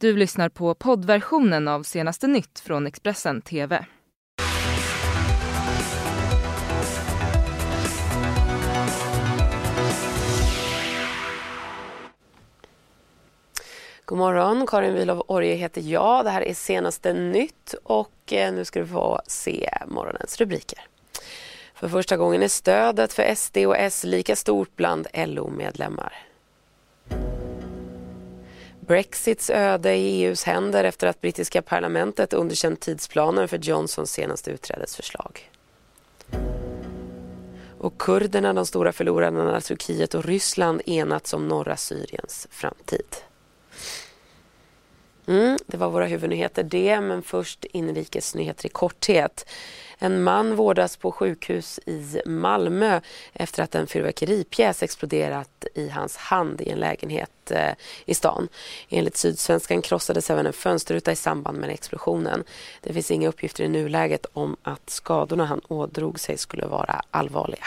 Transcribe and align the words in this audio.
Du 0.00 0.16
lyssnar 0.16 0.48
på 0.48 0.74
poddversionen 0.74 1.68
av 1.68 1.82
senaste 1.82 2.26
nytt 2.26 2.60
från 2.60 2.86
Expressen 2.86 3.42
TV. 3.42 3.84
God 14.04 14.18
morgon, 14.18 14.66
Karin 14.66 14.94
Wilov 14.94 15.22
Orje 15.26 15.54
heter 15.54 15.80
jag. 15.80 16.24
Det 16.24 16.30
här 16.30 16.42
är 16.42 16.54
senaste 16.54 17.12
nytt 17.12 17.74
och 17.82 18.32
eh, 18.32 18.52
nu 18.52 18.64
ska 18.64 18.80
du 18.80 18.86
få 18.86 19.20
se 19.26 19.70
morgonens 19.86 20.40
rubriker. 20.40 20.78
För 21.74 21.88
första 21.88 22.16
gången 22.16 22.42
är 22.42 22.48
stödet 22.48 23.12
för 23.12 23.34
SD 23.34 23.56
och 23.56 23.76
S 23.76 24.04
lika 24.04 24.36
stort 24.36 24.76
bland 24.76 25.06
LO-medlemmar. 25.14 26.28
Brexits 28.88 29.50
öde 29.50 29.94
i 29.94 30.24
EUs 30.24 30.44
händer 30.44 30.84
efter 30.84 31.06
att 31.06 31.20
brittiska 31.20 31.62
parlamentet 31.62 32.32
underkänt 32.32 32.80
tidsplanen 32.80 33.48
för 33.48 33.58
Johnsons 33.58 34.12
senaste 34.12 34.50
utträdesförslag. 34.50 35.50
Och 37.78 37.98
kurderna 37.98 38.52
de 38.52 38.66
stora 38.66 38.92
förlorarna 38.92 39.44
när 39.44 39.60
Turkiet 39.60 40.14
och 40.14 40.24
Ryssland 40.24 40.82
enats 40.86 41.32
om 41.32 41.48
norra 41.48 41.76
Syriens 41.76 42.48
framtid. 42.50 43.16
Mm, 45.26 45.58
det 45.66 45.76
var 45.76 45.90
våra 45.90 46.06
huvudnyheter 46.06 46.62
det, 46.62 47.00
men 47.00 47.22
först 47.22 47.64
inrikesnyheter 47.64 48.66
i 48.66 48.68
korthet. 48.68 49.48
En 49.98 50.22
man 50.22 50.56
vårdas 50.56 50.96
på 50.96 51.12
sjukhus 51.12 51.80
i 51.86 52.20
Malmö 52.26 53.00
efter 53.32 53.62
att 53.62 53.74
en 53.74 53.86
fyrverkeripjäs 53.86 54.82
exploderat 54.82 55.66
i 55.74 55.88
hans 55.88 56.16
hand 56.16 56.60
i 56.60 56.70
en 56.70 56.78
lägenhet 56.78 57.50
eh, 57.50 57.72
i 58.06 58.14
stan. 58.14 58.48
Enligt 58.88 59.16
Sydsvenskan 59.16 59.82
krossades 59.82 60.30
även 60.30 60.46
en 60.46 60.52
fönsterruta 60.52 61.12
i 61.12 61.16
samband 61.16 61.58
med 61.58 61.70
explosionen. 61.70 62.44
Det 62.80 62.92
finns 62.92 63.10
inga 63.10 63.28
uppgifter 63.28 63.64
i 63.64 63.68
nuläget 63.68 64.26
om 64.32 64.56
att 64.62 64.90
skadorna 64.90 65.44
han 65.44 65.60
ådrog 65.68 66.20
sig 66.20 66.38
skulle 66.38 66.66
vara 66.66 67.02
allvarliga. 67.10 67.66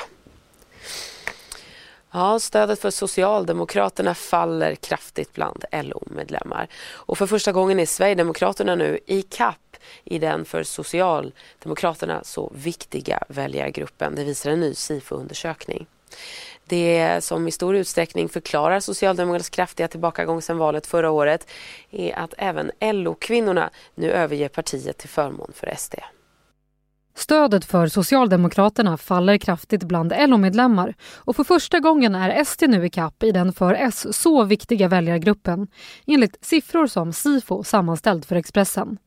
Ja, 2.14 2.40
stödet 2.40 2.82
för 2.82 2.92
Socialdemokraterna 2.92 4.16
faller 4.16 4.76
kraftigt 4.76 5.34
bland 5.34 5.66
LO-medlemmar. 5.72 6.68
Och 6.92 7.18
för 7.18 7.28
första 7.28 7.52
gången 7.52 7.80
är 7.80 7.86
Sverigedemokraterna 7.86 8.76
nu 8.76 9.00
i 9.06 9.22
kapp 9.22 9.71
i 10.04 10.20
den 10.20 10.46
för 10.46 10.64
Socialdemokraterna 10.64 12.24
så 12.24 12.52
viktiga 12.56 13.24
väljargruppen. 13.28 14.16
Det 14.16 14.24
visar 14.24 14.52
en 14.52 14.60
ny 14.60 14.74
SIFO-undersökning. 14.74 15.86
Det 16.66 17.24
som 17.24 17.48
i 17.48 17.52
stor 17.52 17.76
utsträckning 17.76 18.30
förklarar 18.30 18.80
Socialdemokraternas 18.80 19.50
kraftiga 19.50 19.88
tillbakagång 19.88 20.42
sedan 20.42 20.58
valet 20.58 20.88
förra 20.88 21.12
året 21.12 21.48
är 21.92 22.20
att 22.20 22.34
även 22.38 22.72
LO-kvinnorna 22.80 23.70
nu 23.96 24.12
överger 24.12 24.50
partiet 24.50 24.98
till 24.98 25.10
förmån 25.10 25.52
för 25.56 25.76
SD. 25.78 25.96
Stödet 27.16 27.66
för 27.66 27.88
Socialdemokraterna 27.88 28.98
faller 28.98 29.38
kraftigt 29.38 29.84
bland 29.84 30.14
LO-medlemmar 30.18 30.94
och 31.16 31.36
för 31.36 31.44
första 31.44 31.80
gången 31.80 32.16
är 32.16 32.44
SD 32.44 32.64
nu 32.68 32.86
i 32.86 32.90
kapp 32.90 33.24
i 33.24 33.32
den 33.32 33.54
för 33.54 33.74
S 33.74 34.18
så 34.18 34.44
viktiga 34.44 34.88
väljargruppen 34.88 35.68
enligt 36.08 36.46
siffror 36.46 36.88
som 36.88 37.14
Sifo 37.14 37.64
sammanställt 37.64 38.26
för 38.26 38.36
Expressen. 38.36 38.98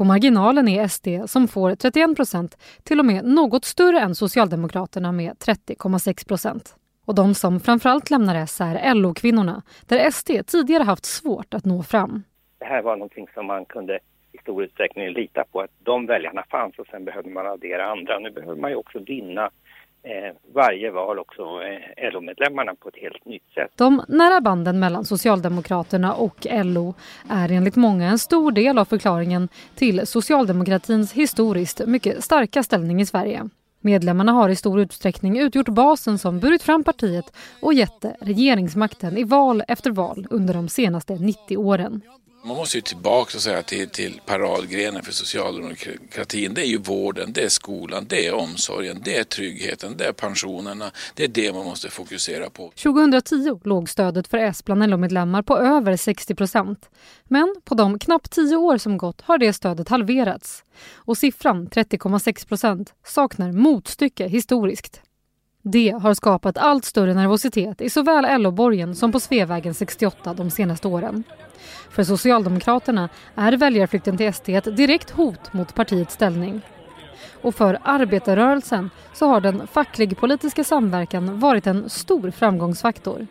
På 0.00 0.04
marginalen 0.04 0.68
är 0.68 0.88
SD, 0.88 1.30
som 1.30 1.48
får 1.48 1.74
31 1.74 2.16
procent, 2.16 2.56
till 2.84 2.98
och 2.98 3.06
med 3.06 3.24
något 3.24 3.64
större 3.64 4.00
än 4.00 4.14
Socialdemokraterna 4.14 5.12
med 5.12 5.32
30,6 5.32 6.28
procent. 6.28 6.76
Och 7.06 7.14
de 7.14 7.34
som 7.34 7.60
framförallt 7.60 8.10
lämnar 8.10 8.34
S 8.34 8.60
är 8.60 8.94
LO-kvinnorna, 8.94 9.62
där 9.88 10.10
SD 10.10 10.30
tidigare 10.46 10.82
haft 10.82 11.04
svårt 11.04 11.54
att 11.54 11.64
nå 11.64 11.82
fram. 11.82 12.22
Det 12.58 12.64
här 12.64 12.82
var 12.82 12.96
någonting 12.96 13.26
som 13.34 13.46
man 13.46 13.64
kunde 13.64 13.98
i 14.32 14.38
stor 14.38 14.64
utsträckning 14.64 15.08
lita 15.08 15.44
på 15.52 15.60
att 15.60 15.70
de 15.78 16.06
väljarna 16.06 16.44
fanns 16.50 16.78
och 16.78 16.86
sen 16.86 17.04
behövde 17.04 17.30
man 17.30 17.46
addera 17.46 17.90
andra. 17.90 18.18
Nu 18.18 18.30
behöver 18.30 18.56
man 18.56 18.70
ju 18.70 18.76
också 18.76 18.98
vinna 18.98 19.50
Eh, 20.02 20.36
varje 20.54 20.90
val 20.90 21.18
också 21.18 21.42
eh, 21.42 22.12
LO-medlemmarna 22.12 22.74
på 22.74 22.88
ett 22.88 22.96
helt 22.96 23.24
nytt 23.24 23.48
sätt. 23.54 23.70
De 23.76 24.02
nära 24.08 24.40
banden 24.40 24.78
mellan 24.78 25.04
Socialdemokraterna 25.04 26.14
och 26.14 26.46
LO 26.50 26.94
är 27.30 27.52
enligt 27.52 27.76
många 27.76 28.08
en 28.08 28.18
stor 28.18 28.52
del 28.52 28.78
av 28.78 28.84
förklaringen 28.84 29.48
till 29.74 30.06
socialdemokratins 30.06 31.12
historiskt 31.12 31.86
mycket 31.86 32.24
starka 32.24 32.62
ställning 32.62 33.00
i 33.00 33.06
Sverige. 33.06 33.48
Medlemmarna 33.80 34.32
har 34.32 34.48
i 34.48 34.56
stor 34.56 34.80
utsträckning 34.80 35.38
utgjort 35.38 35.68
basen 35.68 36.18
som 36.18 36.40
burit 36.40 36.62
fram 36.62 36.84
partiet 36.84 37.36
och 37.62 37.74
gett 37.74 38.00
det 38.00 38.16
regeringsmakten 38.20 39.18
i 39.18 39.24
val 39.24 39.62
efter 39.68 39.90
val 39.90 40.26
under 40.30 40.54
de 40.54 40.68
senaste 40.68 41.14
90 41.14 41.56
åren. 41.56 42.02
Man 42.42 42.56
måste 42.56 42.78
ju 42.78 42.80
tillbaka 42.80 43.36
och 43.36 43.42
säga 43.42 43.62
till, 43.62 43.88
till 43.88 44.20
paradgrenen 44.26 45.02
för 45.02 45.12
socialdemokratin. 45.12 46.54
Det 46.54 46.60
är 46.60 46.66
ju 46.66 46.78
vården, 46.78 47.32
det 47.32 47.44
är 47.44 47.48
skolan, 47.48 48.06
det 48.08 48.26
är 48.26 48.34
omsorgen, 48.34 49.00
det 49.04 49.16
är 49.16 49.24
tryggheten, 49.24 49.96
det 49.96 50.04
är 50.04 50.12
pensionerna. 50.12 50.90
Det 51.14 51.24
är 51.24 51.28
det 51.28 51.52
man 51.52 51.64
måste 51.64 51.90
fokusera 51.90 52.50
på. 52.50 52.72
2010 52.82 53.60
låg 53.64 53.88
stödet 53.88 54.28
för 54.28 54.38
S 54.38 54.64
bland 54.64 54.90
LO-medlemmar 54.90 55.42
på 55.42 55.58
över 55.58 55.96
60 55.96 56.34
procent. 56.34 56.90
Men 57.24 57.54
på 57.64 57.74
de 57.74 57.98
knappt 57.98 58.30
tio 58.30 58.56
år 58.56 58.78
som 58.78 58.98
gått 58.98 59.20
har 59.20 59.38
det 59.38 59.52
stödet 59.52 59.88
halverats. 59.88 60.64
Och 60.92 61.18
siffran 61.18 61.68
30,6 61.68 62.48
procent 62.48 62.94
saknar 63.04 63.52
motstycke 63.52 64.28
historiskt. 64.28 65.00
Det 65.62 65.90
har 65.90 66.14
skapat 66.14 66.58
allt 66.58 66.84
större 66.84 67.14
nervositet 67.14 67.80
i 67.80 67.90
såväl 67.90 68.42
LO-borgen 68.42 68.94
som 68.94 69.12
på 69.12 69.20
Sveavägen 69.20 69.74
68 69.74 70.34
de 70.34 70.50
senaste 70.50 70.88
åren. 70.88 71.24
För 71.90 72.04
Socialdemokraterna 72.04 73.08
är 73.34 73.52
väljarflykten 73.52 74.16
till 74.16 74.32
SD 74.32 74.48
ett 74.48 74.76
direkt 74.76 75.10
hot 75.10 75.52
mot 75.52 75.74
partiets 75.74 76.14
ställning. 76.14 76.60
Och 77.42 77.54
för 77.54 77.78
arbetarrörelsen 77.82 78.90
så 79.14 79.26
har 79.26 79.40
den 79.40 79.66
facklig-politiska 79.66 80.64
samverkan 80.64 81.40
varit 81.40 81.66
en 81.66 81.90
stor 81.90 82.30
framgångsfaktor. 82.30 83.26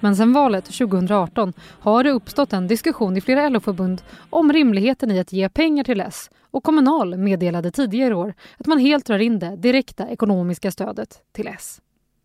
Men 0.00 0.16
sedan 0.16 0.32
valet 0.32 0.64
2018 0.64 1.52
har 1.80 2.04
det 2.04 2.10
uppstått 2.10 2.52
en 2.52 2.68
diskussion 2.68 3.16
i 3.16 3.20
flera 3.20 3.48
LO-förbund 3.48 4.02
om 4.30 4.52
rimligheten 4.52 5.10
i 5.10 5.18
att 5.18 5.32
ge 5.32 5.48
pengar 5.48 5.84
till 5.84 6.00
S 6.00 6.30
och 6.50 6.64
Kommunal 6.64 7.16
meddelade 7.16 7.70
tidigare 7.70 8.10
i 8.10 8.14
år 8.14 8.34
att 8.56 8.66
man 8.66 8.78
helt 8.78 9.06
drar 9.06 9.18
in 9.18 9.38
det 9.38 9.56
direkta 9.56 10.08
ekonomiska 10.08 10.70
stödet 10.70 11.22
till 11.32 11.46
S. 11.46 11.80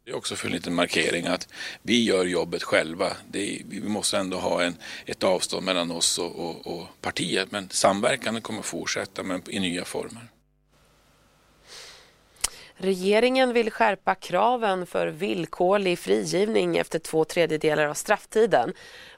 Det 0.06 0.12
är 0.12 0.16
också 0.16 0.36
för 0.36 0.48
en 0.48 0.54
liten 0.54 0.76
markering 0.76 1.28
att 1.28 1.48
vi 1.82 2.04
gör 2.04 2.26
jobbet 2.26 2.64
själva. 2.64 3.08
Är, 3.34 3.64
vi 3.70 3.82
måste 3.90 4.18
ändå 4.18 4.38
ha 4.38 4.64
en, 4.64 4.76
ett 5.06 5.24
avstånd 5.24 5.66
mellan 5.66 5.92
oss 5.92 6.20
och, 6.20 6.36
och, 6.40 6.68
och 6.68 6.88
partiet. 7.02 7.52
Men 7.52 7.70
samverkan 7.70 8.42
kommer 8.42 8.60
att 8.60 8.66
fortsätta 8.66 9.24
men 9.24 9.42
i 9.50 9.60
nya 9.60 9.86
former. 9.86 10.33
Regeringen 12.78 13.54
vill 13.54 13.72
skärpa 13.72 14.16
kraven 14.16 14.86
för 14.86 15.08
villkorlig 15.08 16.00
frigivning 16.00 16.78
efter 16.78 17.00
två 17.00 17.26
tredjedelar 17.26 17.86
av 17.88 17.94
strafftiden. 17.94 18.74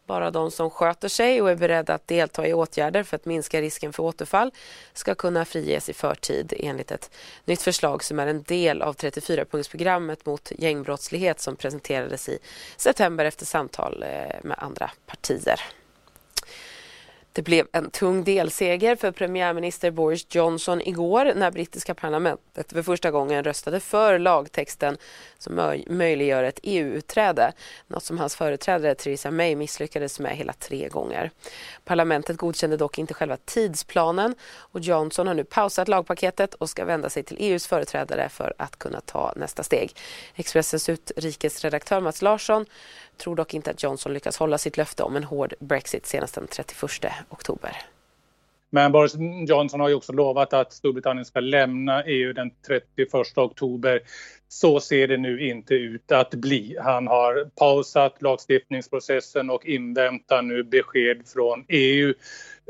Bara 0.06 0.32
de 0.32 0.52
som 0.52 0.70
sköter 0.70 1.08
sig 1.08 1.42
och 1.42 1.52
är 1.52 1.56
beredda 1.56 1.94
att 1.94 2.08
delta 2.08 2.48
i 2.48 2.54
åtgärder 2.54 3.04
för 3.04 3.16
att 3.16 3.26
minska 3.26 3.62
risken 3.62 3.94
för 3.94 4.04
återfall 4.04 4.52
ska 4.94 5.16
kunna 5.16 5.46
friges 5.46 5.90
i 5.90 5.94
förtid 5.94 6.54
enligt 6.60 6.92
ett 6.92 7.12
nytt 7.46 7.62
förslag 7.62 8.04
som 8.04 8.20
är 8.20 8.28
en 8.28 8.44
del 8.44 8.82
av 8.82 8.96
34-punktsprogrammet 8.96 10.18
mot 10.24 10.52
gängbrottslighet 10.58 11.40
som 11.40 11.56
presenterades 11.56 12.30
i 12.30 12.40
september 12.78 13.26
efter 13.26 13.46
samtal 13.46 14.04
eh, 14.04 14.36
med 14.44 14.58
andra 14.60 14.92
partier. 15.06 15.62
Det 17.36 17.42
blev 17.42 17.68
en 17.72 17.90
tung 17.90 18.24
delseger 18.24 18.96
för 18.96 19.12
premiärminister 19.12 19.92
Boris 19.92 20.36
Johnson 20.36 20.82
igår 20.82 21.34
när 21.36 21.52
brittiska 21.52 21.94
parlamentet 21.94 22.74
för 22.74 22.84
första 22.84 23.12
gången 23.12 23.44
röstade 23.44 23.80
för 23.80 24.20
lagtexten 24.20 24.98
som 25.38 25.82
möjliggör 25.88 26.44
ett 26.44 26.60
EU-utträde. 26.64 27.54
Något 27.88 28.04
som 28.04 28.18
hans 28.18 28.36
företrädare 28.36 28.96
Theresa 28.96 29.32
May 29.32 29.56
misslyckades 29.56 30.20
med 30.20 30.38
hela 30.38 30.54
tre 30.54 30.88
gånger. 30.88 31.32
Parlamentet 31.86 32.38
godkände 32.38 32.78
dock 32.78 32.98
inte 32.98 33.14
själva 33.14 33.38
tidsplanen 33.46 34.36
och 34.56 34.80
Johnson 34.80 35.28
har 35.28 35.34
nu 35.34 35.44
pausat 35.44 35.88
lagpaketet 35.88 36.54
och 36.54 36.70
ska 36.70 36.86
vända 36.86 37.10
sig 37.10 37.24
till 37.24 37.38
EUs 37.40 37.68
företrädare 37.68 38.30
för 38.30 38.54
att 38.58 38.80
kunna 38.80 39.02
ta 39.02 39.34
nästa 39.36 39.64
steg. 39.64 39.96
Expressens 40.36 40.90
utrikesredaktör 40.90 42.02
Mats 42.02 42.22
Larsson 42.22 42.66
tror 43.18 43.36
dock 43.36 43.54
inte 43.54 43.72
att 43.72 43.84
Johnson 43.84 44.14
lyckas 44.14 44.38
hålla 44.38 44.58
sitt 44.58 44.78
löfte 44.78 45.04
om 45.04 45.16
en 45.16 45.24
hård 45.24 45.54
Brexit 45.60 46.06
senast 46.06 46.36
den 46.36 46.48
31 46.48 47.14
oktober. 47.30 47.78
Men 48.70 48.92
Boris 48.92 49.16
Johnson 49.48 49.80
har 49.80 49.90
ju 49.90 49.96
också 49.96 50.14
lovat 50.14 50.54
att 50.54 50.74
Storbritannien 50.74 51.26
ska 51.26 51.40
lämna 51.40 52.04
EU 52.04 52.34
den 52.34 52.52
31 52.68 53.38
oktober. 53.38 54.00
Så 54.48 54.80
ser 54.80 55.08
det 55.08 55.18
nu 55.18 55.48
inte 55.48 55.76
ut 55.76 56.12
att 56.12 56.34
bli. 56.34 56.78
Han 56.82 57.08
har 57.08 57.50
pausat 57.56 58.22
lagstiftningsprocessen 58.22 59.50
och 59.50 59.66
inväntar 59.66 60.42
nu 60.42 60.64
besked 60.64 61.28
från 61.28 61.66
EU. 61.68 62.14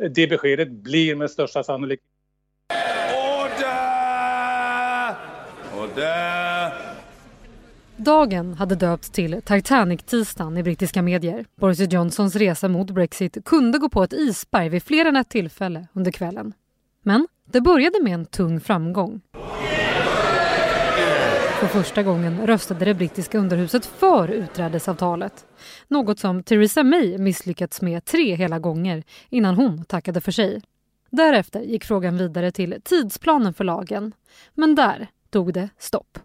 Det 0.09 0.27
beskedet 0.27 0.69
blir 0.69 1.15
med 1.15 1.31
största 1.31 1.63
sannolikhet 1.63 2.05
Dagen 8.05 8.53
hade 8.53 8.75
döpts 8.75 9.09
till 9.09 9.41
Titanic-tisdagen 9.41 10.57
i 10.57 10.63
brittiska 10.63 11.01
medier. 11.01 11.45
Boris 11.55 11.93
Johnsons 11.93 12.35
resa 12.35 12.67
mot 12.67 12.91
Brexit 12.91 13.37
kunde 13.45 13.77
gå 13.77 13.89
på 13.89 14.03
ett 14.03 14.13
isberg 14.13 14.69
vid 14.69 14.83
fler 14.83 15.05
än 15.05 15.15
ett 15.15 15.29
tillfälle 15.29 15.87
under 15.93 16.11
kvällen. 16.11 16.53
Men 17.03 17.27
det 17.45 17.61
började 17.61 18.03
med 18.03 18.13
en 18.13 18.25
tung 18.25 18.59
framgång. 18.59 19.21
För 21.59 21.67
första 21.67 22.03
gången 22.03 22.47
röstade 22.47 22.85
det 22.85 22.93
brittiska 22.93 23.37
underhuset 23.37 23.85
för 23.85 24.31
utträdesavtalet. 24.31 25.45
Något 25.87 26.19
som 26.19 26.43
Theresa 26.43 26.83
May 26.83 27.17
misslyckats 27.17 27.81
med 27.81 28.05
tre 28.05 28.35
hela 28.35 28.59
gånger 28.59 29.03
innan 29.29 29.55
hon 29.55 29.85
tackade 29.85 30.21
för 30.21 30.31
sig. 30.31 30.61
Därefter 31.09 31.61
gick 31.61 31.83
frågan 31.83 32.17
vidare 32.17 32.51
till 32.51 32.81
tidsplanen 32.83 33.53
för 33.53 33.63
lagen. 33.63 34.13
Men 34.53 34.75
där 34.75 35.07
tog 35.29 35.53
det 35.53 35.69
stopp. 35.77 36.19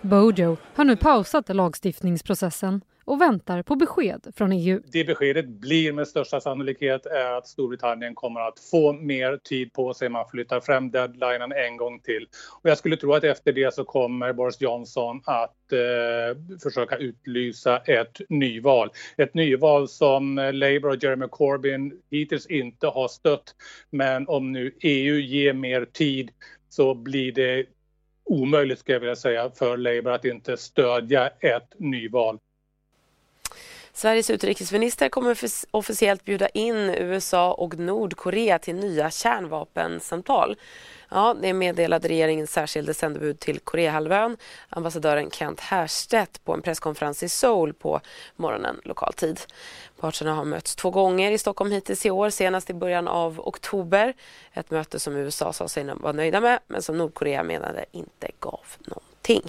Bojo 0.00 0.56
har 0.74 0.84
nu 0.84 0.96
pausat 0.96 1.48
lagstiftningsprocessen 1.48 2.80
och 3.04 3.20
väntar 3.20 3.62
på 3.62 3.76
besked 3.76 4.26
från 4.36 4.52
EU. 4.52 4.82
Det 4.92 5.04
beskedet 5.04 5.48
blir 5.48 5.92
med 5.92 6.08
största 6.08 6.40
sannolikhet 6.40 7.06
är 7.06 7.32
att 7.38 7.46
Storbritannien 7.46 8.14
kommer 8.14 8.40
att 8.40 8.58
få 8.70 8.92
mer 8.92 9.36
tid 9.36 9.72
på 9.72 9.94
sig. 9.94 10.08
Man 10.08 10.28
flyttar 10.28 10.60
fram 10.60 10.90
deadlinen 10.90 11.52
en 11.52 11.76
gång 11.76 12.00
till. 12.00 12.26
Och 12.62 12.70
jag 12.70 12.78
skulle 12.78 12.96
tro 12.96 13.12
att 13.14 13.24
efter 13.24 13.52
det 13.52 13.74
så 13.74 13.84
kommer 13.84 14.32
Boris 14.32 14.60
Johnson 14.60 15.22
att 15.24 15.72
eh, 15.72 16.58
försöka 16.62 16.96
utlysa 16.96 17.78
ett 17.78 18.20
nyval. 18.28 18.90
Ett 19.16 19.34
nyval 19.34 19.88
som 19.88 20.36
Labour 20.52 20.88
och 20.88 21.02
Jeremy 21.02 21.26
Corbyn 21.30 21.92
hittills 22.10 22.46
inte 22.46 22.86
har 22.86 23.08
stött. 23.08 23.54
Men 23.90 24.28
om 24.28 24.52
nu 24.52 24.74
EU 24.80 25.18
ger 25.18 25.52
mer 25.52 25.84
tid 25.84 26.30
så 26.72 26.94
blir 26.94 27.32
det 27.32 27.66
omöjligt 28.24 28.78
ska 28.78 28.92
jag 28.92 29.00
vilja 29.00 29.16
säga 29.16 29.50
för 29.50 29.76
Labour 29.76 30.12
att 30.12 30.24
inte 30.24 30.56
stödja 30.56 31.28
ett 31.28 31.72
nyval. 31.78 32.38
Sveriges 33.92 34.30
utrikesminister 34.30 35.08
kommer 35.08 35.36
officiellt 35.70 36.24
bjuda 36.24 36.48
in 36.48 36.76
USA 36.76 37.52
och 37.52 37.78
Nordkorea 37.78 38.58
till 38.58 38.74
nya 38.74 39.10
kärnvapensamtal. 39.10 40.56
Ja, 41.08 41.36
det 41.42 41.52
meddelade 41.52 42.08
regeringens 42.08 42.52
särskilde 42.52 42.94
sändebud 42.94 43.40
till 43.40 43.60
Koreahalvön, 43.60 44.36
ambassadören 44.68 45.30
Kent 45.30 45.60
Härstedt 45.60 46.44
på 46.44 46.54
en 46.54 46.62
presskonferens 46.62 47.22
i 47.22 47.28
Seoul 47.28 47.72
på 47.72 48.00
morgonen 48.36 48.80
lokal 48.84 49.12
tid. 49.12 49.40
Parterna 50.02 50.34
har 50.34 50.44
mötts 50.44 50.76
två 50.76 50.90
gånger 50.90 51.30
i 51.30 51.38
Stockholm 51.38 51.70
hittills 51.70 52.06
i 52.06 52.10
år, 52.10 52.30
senast 52.30 52.70
i 52.70 52.74
början 52.74 53.08
av 53.08 53.40
oktober. 53.40 54.14
Ett 54.52 54.70
möte 54.70 55.00
som 55.00 55.16
USA 55.16 55.52
sa 55.52 55.68
sig 55.68 55.84
vara 55.84 56.12
nöjda 56.12 56.40
med, 56.40 56.58
men 56.66 56.82
som 56.82 56.98
Nordkorea 56.98 57.42
menade 57.42 57.84
inte 57.92 58.30
gav 58.40 58.60
någonting. 58.78 59.42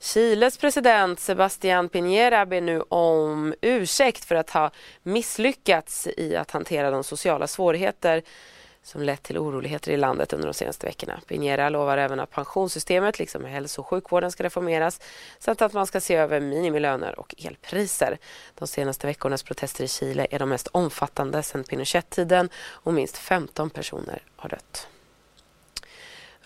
Chiles 0.00 0.58
president 0.58 1.20
Sebastián 1.20 1.88
Piñera 1.88 2.46
ber 2.46 2.60
nu 2.60 2.80
om 2.80 3.54
ursäkt 3.60 4.24
för 4.24 4.34
att 4.34 4.50
ha 4.50 4.70
misslyckats 5.02 6.08
i 6.16 6.36
att 6.36 6.50
hantera 6.50 6.90
de 6.90 7.04
sociala 7.04 7.46
svårigheter 7.46 8.22
som 8.84 9.02
lett 9.02 9.22
till 9.22 9.38
oroligheter 9.38 9.92
i 9.92 9.96
landet 9.96 10.32
under 10.32 10.46
de 10.46 10.54
senaste 10.54 10.86
veckorna. 10.86 11.20
Piñera 11.28 11.70
lovar 11.70 11.98
även 11.98 12.20
att 12.20 12.30
pensionssystemet 12.30 13.18
liksom 13.18 13.44
hälso 13.44 13.80
och 13.80 13.86
sjukvården 13.86 14.32
ska 14.32 14.44
reformeras 14.44 15.00
samt 15.38 15.62
att 15.62 15.72
man 15.72 15.86
ska 15.86 16.00
se 16.00 16.14
över 16.14 16.40
minimilöner 16.40 17.18
och 17.18 17.34
elpriser. 17.38 18.18
De 18.54 18.68
senaste 18.68 19.06
veckornas 19.06 19.42
protester 19.42 19.84
i 19.84 19.88
Chile 19.88 20.26
är 20.30 20.38
de 20.38 20.48
mest 20.48 20.68
omfattande 20.72 21.42
sedan 21.42 21.64
Pinochet-tiden 21.64 22.48
och 22.68 22.94
minst 22.94 23.16
15 23.16 23.70
personer 23.70 24.22
har 24.36 24.48
dött. 24.48 24.88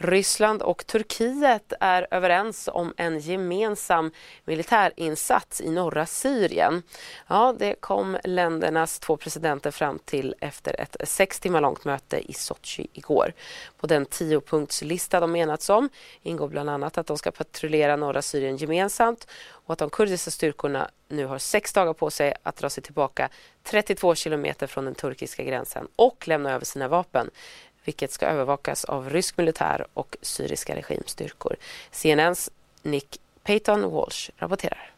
Ryssland 0.00 0.62
och 0.62 0.86
Turkiet 0.86 1.72
är 1.80 2.06
överens 2.10 2.68
om 2.72 2.94
en 2.96 3.18
gemensam 3.18 4.10
militärinsats 4.44 5.60
i 5.60 5.70
norra 5.70 6.06
Syrien. 6.06 6.82
Ja, 7.26 7.54
det 7.58 7.74
kom 7.80 8.18
ländernas 8.24 8.98
två 8.98 9.16
presidenter 9.16 9.70
fram 9.70 9.98
till 10.04 10.34
efter 10.40 10.80
ett 10.80 10.96
sex 11.04 11.40
timmar 11.40 11.60
långt 11.60 11.84
möte 11.84 12.30
i 12.30 12.32
Sochi 12.32 12.86
igår. 12.92 13.32
På 13.76 13.86
den 13.86 14.06
tiopunktslista 14.06 15.20
de 15.20 15.36
enats 15.36 15.70
om 15.70 15.88
ingår 16.22 16.48
bland 16.48 16.70
annat 16.70 16.98
att 16.98 17.06
de 17.06 17.18
ska 17.18 17.30
patrullera 17.30 17.96
norra 17.96 18.22
Syrien 18.22 18.56
gemensamt 18.56 19.26
och 19.50 19.72
att 19.72 19.78
de 19.78 19.90
kurdiska 19.90 20.30
styrkorna 20.30 20.90
nu 21.08 21.26
har 21.26 21.38
sex 21.38 21.72
dagar 21.72 21.92
på 21.92 22.10
sig 22.10 22.34
att 22.42 22.56
dra 22.56 22.70
sig 22.70 22.82
tillbaka 22.82 23.28
32 23.62 24.14
kilometer 24.14 24.66
från 24.66 24.84
den 24.84 24.94
turkiska 24.94 25.42
gränsen 25.42 25.88
och 25.96 26.28
lämna 26.28 26.52
över 26.52 26.64
sina 26.64 26.88
vapen 26.88 27.30
vilket 27.88 28.12
ska 28.12 28.26
övervakas 28.26 28.84
av 28.84 29.10
rysk 29.10 29.38
militär 29.38 29.86
och 29.94 30.16
syriska 30.22 30.76
regimstyrkor. 30.76 31.56
CNNs 31.90 32.50
Nick 32.82 33.20
Payton 33.42 33.90
Walsh 33.90 34.30
rapporterar. 34.36 34.90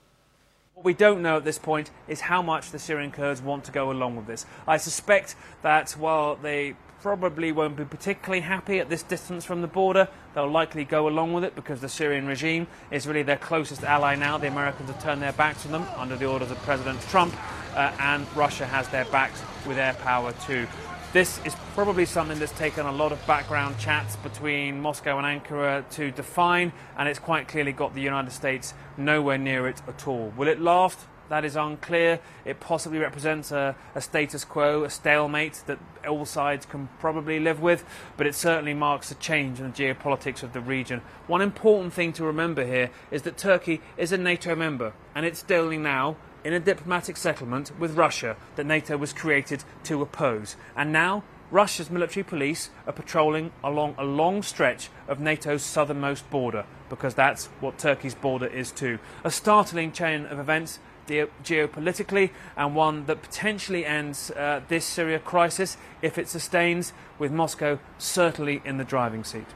What 0.74 0.86
we 0.86 0.92
don't 0.92 1.22
know 1.22 1.36
at 1.36 1.44
this 1.44 1.58
point 1.58 1.92
is 2.08 2.20
how 2.20 2.42
much 2.42 2.70
the 2.72 2.78
Syrian 2.78 3.10
Kurds 3.10 3.42
want 3.42 3.64
to 3.64 3.72
go 3.72 3.90
along 3.90 4.16
with 4.16 4.26
this. 4.26 4.46
I 4.68 4.78
suspect 4.78 5.36
that 5.62 5.96
while 5.98 6.36
they 6.42 6.74
probably 7.02 7.52
won't 7.52 7.76
be 7.76 7.84
particularly 7.84 8.40
happy 8.40 8.80
at 8.80 8.88
this 8.88 9.02
distance 9.02 9.46
from 9.46 9.62
the 9.62 9.66
border. 9.66 10.08
They'll 10.34 10.50
likely 10.50 10.84
go 10.84 11.08
along 11.08 11.32
with 11.32 11.44
it 11.44 11.54
because 11.54 11.80
the 11.80 11.88
Syrian 11.88 12.26
regime 12.26 12.66
is 12.90 13.06
really 13.06 13.22
their 13.22 13.38
closest 13.38 13.82
ally 13.84 14.16
now. 14.16 14.38
The 14.38 14.48
Americans 14.48 14.90
have 14.90 15.02
turned 15.02 15.22
their 15.22 15.32
backs 15.32 15.66
on 15.66 15.72
them 15.72 15.86
under 15.96 16.16
the 16.16 16.26
orders 16.26 16.50
of 16.50 16.58
President 16.58 17.00
Trump, 17.08 17.34
uh, 17.74 17.92
and 17.98 18.26
Russia 18.36 18.66
has 18.66 18.88
their 18.88 19.06
backs 19.06 19.42
with 19.66 19.78
air 19.78 19.94
power 19.94 20.32
too. 20.46 20.66
This 21.12 21.44
is 21.44 21.56
probably 21.74 22.04
something 22.04 22.38
that's 22.38 22.52
taken 22.52 22.86
a 22.86 22.92
lot 22.92 23.10
of 23.10 23.26
background 23.26 23.80
chats 23.80 24.14
between 24.14 24.80
Moscow 24.80 25.18
and 25.18 25.26
Ankara 25.26 25.82
to 25.90 26.12
define, 26.12 26.72
and 26.96 27.08
it's 27.08 27.18
quite 27.18 27.48
clearly 27.48 27.72
got 27.72 27.96
the 27.96 28.00
United 28.00 28.30
States 28.30 28.74
nowhere 28.96 29.36
near 29.36 29.66
it 29.66 29.82
at 29.88 30.06
all. 30.06 30.32
Will 30.36 30.46
it 30.46 30.60
last? 30.60 31.00
That 31.28 31.44
is 31.44 31.56
unclear. 31.56 32.20
It 32.44 32.60
possibly 32.60 33.00
represents 33.00 33.50
a, 33.50 33.74
a, 33.96 34.00
status 34.00 34.44
quo, 34.44 34.84
a 34.84 34.90
stalemate 34.90 35.64
that 35.66 35.80
all 36.08 36.24
sides 36.24 36.64
can 36.64 36.88
probably 37.00 37.40
live 37.40 37.60
with, 37.60 37.84
but 38.16 38.28
it 38.28 38.36
certainly 38.36 38.74
marks 38.74 39.10
a 39.10 39.16
change 39.16 39.58
in 39.58 39.72
the 39.72 39.76
geopolitics 39.76 40.44
of 40.44 40.52
the 40.52 40.60
region. 40.60 41.02
One 41.26 41.42
important 41.42 41.92
thing 41.92 42.12
to 42.14 42.24
remember 42.24 42.64
here 42.64 42.90
is 43.10 43.22
that 43.22 43.36
Turkey 43.36 43.80
is 43.96 44.12
a 44.12 44.16
NATO 44.16 44.54
member, 44.54 44.92
and 45.16 45.26
it's 45.26 45.42
dealing 45.42 45.82
now 45.82 46.14
in 46.44 46.52
a 46.52 46.60
diplomatic 46.60 47.16
settlement 47.16 47.70
with 47.78 47.96
Russia 47.96 48.36
that 48.56 48.66
NATO 48.66 48.96
was 48.96 49.12
created 49.12 49.64
to 49.84 50.02
oppose. 50.02 50.56
And 50.76 50.92
now, 50.92 51.22
Russia's 51.50 51.90
military 51.90 52.22
police 52.22 52.70
are 52.86 52.92
patrolling 52.92 53.50
along 53.64 53.96
a 53.98 54.04
long 54.04 54.42
stretch 54.42 54.88
of 55.08 55.18
NATO's 55.18 55.62
southernmost 55.62 56.30
border, 56.30 56.64
because 56.88 57.14
that's 57.14 57.46
what 57.60 57.76
Turkey's 57.76 58.14
border 58.14 58.46
is 58.46 58.70
too. 58.70 58.98
A 59.24 59.30
startling 59.30 59.90
chain 59.90 60.26
of 60.26 60.38
events 60.38 60.78
geopolitically, 61.08 62.30
and 62.56 62.76
one 62.76 63.06
that 63.06 63.20
potentially 63.20 63.84
ends 63.84 64.30
uh, 64.30 64.60
this 64.68 64.84
Syria 64.84 65.18
crisis 65.18 65.76
if 66.02 66.18
it 66.18 66.28
sustains, 66.28 66.92
with 67.18 67.32
Moscow 67.32 67.80
certainly 67.98 68.62
in 68.64 68.76
the 68.76 68.84
driving 68.84 69.24
seat. 69.24 69.46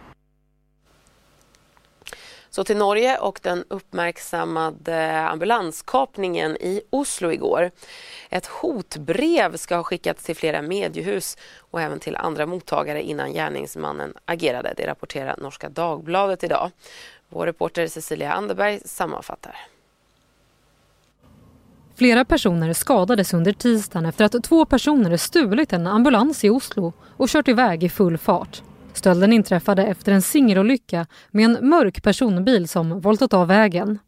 Så 2.54 2.64
till 2.64 2.76
Norge 2.76 3.18
och 3.18 3.40
den 3.42 3.64
uppmärksammade 3.68 5.20
ambulanskapningen 5.20 6.56
i 6.56 6.80
Oslo 6.90 7.32
igår. 7.32 7.70
Ett 8.30 8.46
hotbrev 8.46 9.56
ska 9.56 9.76
ha 9.76 9.82
skickats 9.82 10.24
till 10.24 10.36
flera 10.36 10.62
mediehus 10.62 11.36
och 11.58 11.80
även 11.80 12.00
till 12.00 12.16
andra 12.16 12.46
mottagare 12.46 13.02
innan 13.02 13.32
gärningsmannen 13.32 14.14
agerade. 14.24 14.74
Det 14.76 14.86
rapporterar 14.86 15.36
Norska 15.38 15.68
Dagbladet 15.68 16.44
idag. 16.44 16.70
Vår 17.28 17.46
reporter 17.46 17.86
Cecilia 17.86 18.32
Anderberg 18.32 18.80
sammanfattar. 18.84 19.56
Flera 21.94 22.24
personer 22.24 22.72
skadades 22.72 23.34
under 23.34 23.52
tisdagen 23.52 24.06
efter 24.06 24.24
att 24.24 24.44
två 24.44 24.64
personer 24.64 25.16
stulit 25.16 25.72
en 25.72 25.86
ambulans 25.86 26.44
i 26.44 26.50
Oslo 26.50 26.92
och 27.16 27.28
kört 27.28 27.48
iväg 27.48 27.84
i 27.84 27.88
full 27.88 28.18
fart. 28.18 28.62
Stölden 28.94 29.32
inträffade 29.32 29.84
efter 29.84 30.12
en 30.12 30.22
singelolycka 30.22 31.06
med 31.30 31.44
en 31.44 31.68
mörk 31.68 32.02
personbil 32.02 32.68
som 32.68 33.00
voltat 33.00 33.34
av 33.34 33.48
vägen. 33.48 33.98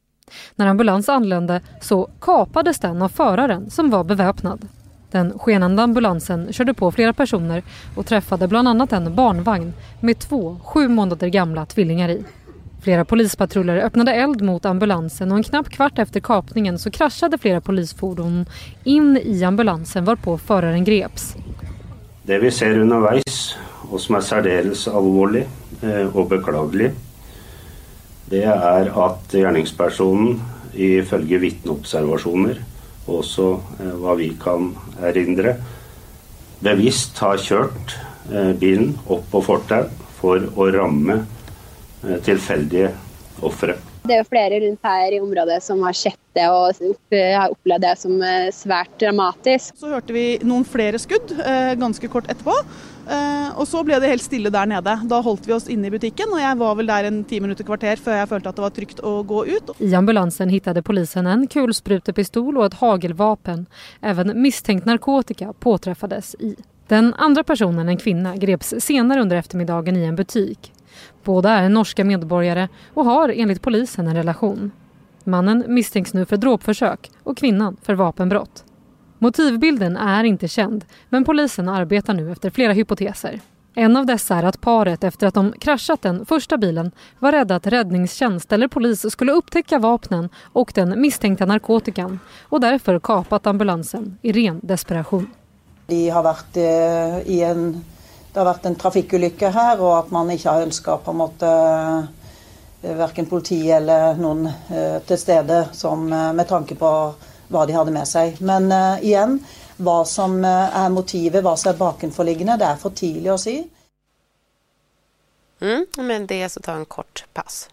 När 0.56 0.66
ambulans 0.66 1.08
anlände 1.08 1.60
så 1.80 2.08
kapades 2.20 2.78
den 2.78 3.02
av 3.02 3.08
föraren 3.08 3.70
som 3.70 3.90
var 3.90 4.04
beväpnad. 4.04 4.68
Den 5.10 5.38
skenande 5.38 5.82
ambulansen 5.82 6.52
körde 6.52 6.74
på 6.74 6.92
flera 6.92 7.12
personer 7.12 7.62
och 7.96 8.06
träffade 8.06 8.48
bland 8.48 8.68
annat 8.68 8.92
en 8.92 9.14
barnvagn 9.14 9.72
med 10.00 10.18
två 10.18 10.60
sju 10.64 10.88
månader 10.88 11.28
gamla 11.28 11.66
tvillingar 11.66 12.08
i. 12.08 12.24
Flera 12.82 13.04
polispatruller 13.04 13.76
öppnade 13.76 14.12
eld 14.12 14.42
mot 14.42 14.64
ambulansen 14.64 15.32
och 15.32 15.36
en 15.36 15.42
knapp 15.42 15.68
kvart 15.68 15.98
efter 15.98 16.20
kapningen 16.20 16.78
så 16.78 16.90
kraschade 16.90 17.38
flera 17.38 17.60
polisfordon 17.60 18.46
in 18.84 19.16
i 19.16 19.44
ambulansen 19.44 20.04
varpå 20.04 20.38
föraren 20.38 20.84
greps. 20.84 21.36
Det 22.22 22.38
vi 22.38 22.50
ser 22.50 22.78
underveis 22.78 23.56
og 23.90 24.02
som 24.02 24.18
er 24.18 24.26
særdeles 24.26 24.86
alvorlig 24.90 25.44
eh, 25.82 26.06
og 26.08 26.30
beklagelig, 26.32 26.92
det 28.26 28.42
er 28.50 28.90
at 28.90 29.34
gjerningspersonen 29.34 30.40
ifølge 30.74 31.38
vitneobservasjoner, 31.44 32.60
også 33.06 33.52
eh, 33.78 33.94
hva 34.02 34.16
vi 34.18 34.32
kan 34.40 34.72
erindre, 35.06 35.56
bevisst 36.64 37.18
har 37.22 37.38
kjørt 37.38 37.98
eh, 38.32 38.52
bilen 38.58 38.96
opp 39.06 39.28
på 39.30 39.44
fortau 39.46 39.86
for 40.16 40.48
å 40.56 40.70
ramme 40.72 41.20
tilfeldige 42.22 42.88
ofre. 43.44 43.74
Det 44.06 44.14
er 44.14 44.20
jo 44.20 44.28
flere 44.28 44.58
rundt 44.62 44.84
her 44.86 45.14
i 45.16 45.18
området 45.18 45.56
som 45.64 45.80
har 45.82 45.96
sett 45.96 46.20
det 46.36 46.44
og 46.52 46.78
har 47.10 47.50
opplevd 47.50 47.82
det 47.82 47.94
som 47.98 48.20
svært 48.54 48.92
dramatisk. 49.00 49.74
Så 49.80 49.90
hørte 49.90 50.14
vi 50.14 50.26
noen 50.46 50.62
flere 50.68 51.00
skudd 51.02 51.32
ganske 51.80 52.10
kort 52.12 52.30
etterpå. 52.30 52.54
Eh, 53.06 53.50
og 53.54 53.68
så 53.70 53.82
ble 53.86 53.98
det 54.02 54.10
helt 54.10 54.24
stille 54.24 54.50
der 54.50 54.66
nede. 54.66 54.94
Da 55.06 55.20
holdt 55.22 55.46
vi 55.46 55.54
oss 55.54 55.68
inne 55.70 55.86
i 55.86 55.94
butikken 55.94 56.32
og 56.34 56.40
jeg 56.42 56.58
var 56.58 56.78
vel 56.78 56.90
der 56.90 57.06
en 57.06 57.20
ti 57.28 57.38
minutter 57.40 57.66
kvarter 57.66 58.00
før 58.02 58.18
jeg 58.20 58.30
følte 58.32 58.50
at 58.50 58.58
det 58.58 58.64
var 58.64 58.74
trygt 58.74 59.02
å 59.06 59.12
gå 59.26 59.44
ut. 59.46 59.74
I 59.78 59.92
ambulansen 59.94 60.50
hittade 60.50 60.82
polisen 60.82 61.26
en 61.26 61.46
kulsprutepistol 61.46 62.58
och 62.58 62.66
ett 62.66 62.74
hagelvapen. 62.74 63.66
Även 64.00 64.42
misstänkt 64.42 64.86
narkotika 64.86 65.52
påträffades 65.52 66.34
i. 66.38 66.56
Den 66.88 67.14
andra 67.14 67.44
personen, 67.44 67.88
en 67.88 67.96
kvinna, 67.96 68.36
greps 68.36 68.74
senare 68.78 69.20
under 69.20 69.36
eftermiddagen 69.36 69.96
i 69.96 70.04
en 70.04 70.16
butik. 70.16 70.72
Båda 71.24 71.50
är 71.50 71.68
norska 71.68 72.04
medborgare 72.04 72.68
och 72.94 73.04
har 73.04 73.28
enligt 73.28 73.62
polisen 73.62 74.06
en 74.06 74.14
relation. 74.14 74.70
Mannen 75.24 75.64
misstänks 75.68 76.14
nu 76.14 76.24
för 76.24 76.36
dråpförsök 76.36 77.10
och 77.22 77.36
kvinnan 77.36 77.76
för 77.82 77.94
vapenbrott. 77.94 78.64
Motivbilden 79.18 79.96
är 79.96 80.24
inte 80.24 80.48
känd 80.48 80.84
men 81.08 81.24
polisen 81.24 81.68
arbetar 81.68 82.14
nu 82.14 82.32
efter 82.32 82.50
flera 82.50 82.72
hypoteser. 82.72 83.40
En 83.78 83.96
av 83.96 84.06
dessa 84.06 84.34
är 84.34 84.42
att 84.42 84.60
paret 84.60 85.04
efter 85.04 85.26
att 85.26 85.34
de 85.34 85.52
kraschat 85.52 86.02
den 86.02 86.26
första 86.26 86.56
bilen 86.56 86.92
var 87.18 87.32
rädda 87.32 87.56
att 87.56 87.66
räddningstjänst 87.66 88.52
eller 88.52 88.68
polis 88.68 89.10
skulle 89.12 89.32
upptäcka 89.32 89.78
vapnen 89.78 90.28
och 90.52 90.72
den 90.74 91.00
misstänkta 91.00 91.46
narkotikan 91.46 92.20
och 92.42 92.60
därför 92.60 92.98
kapat 92.98 93.46
ambulansen 93.46 94.18
i 94.22 94.32
ren 94.32 94.60
desperation. 94.62 95.30
De 95.86 96.10
har 96.10 96.22
varit 96.22 96.56
eh, 96.56 97.30
i 97.32 97.42
en 97.42 97.84
det 98.32 98.40
har 98.40 98.44
varit 98.44 98.66
en 98.66 98.74
trafikolycka 98.74 99.50
här 99.50 99.80
och 99.80 99.98
att 99.98 100.10
man 100.10 100.30
inte 100.30 100.50
har 100.50 100.62
önskat 100.62 101.04
på 101.04 101.12
något 101.12 101.42
eh, 101.42 101.98
eh, 102.82 102.96
varken 102.96 103.26
politi 103.26 103.70
eller 103.70 104.14
någon 104.14 104.48
till 105.06 105.18
stede 105.18 105.68
som, 105.72 106.08
med 106.08 106.48
tanke 106.48 106.74
på 106.74 107.14
hva 107.48 107.66
de 107.66 107.76
hadde 107.76 107.94
med 107.94 108.08
seg. 108.08 108.40
Men 108.40 108.70
uh, 108.72 109.04
igjen, 109.04 109.38
hva 109.76 110.00
som 110.08 110.38
er 110.44 110.90
motivet, 110.92 111.42
hva 111.44 111.56
som 111.56 111.74
er 111.74 111.80
bakenforliggende, 111.80 112.56
det 112.60 112.68
er 112.70 112.78
for 112.80 112.96
tidlig 112.96 113.32
å 113.34 113.40
si. 113.40 113.56
Mm, 115.60 115.86
men 116.06 116.26
det 116.26 116.48
så 116.48 116.60
ta 116.60 116.76
en 116.76 116.84
kort 116.84 117.24
paus. 117.32 117.66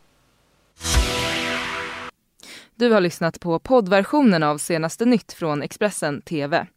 Du 2.76 2.92
har 2.92 3.02
lyssnat 3.02 3.40
på 3.40 3.60
poddversionen 3.60 4.44
av 4.44 4.58
senaste 4.58 5.06
nytt 5.06 5.34
från 5.34 5.62
Expressen 5.62 6.22
TV. 6.22 6.68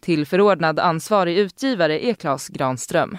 Tillförordnad 0.00 0.78
ansvarig 0.78 1.38
utgivare 1.38 2.06
är 2.06 2.14
Klas 2.14 2.48
Granström. 2.48 3.18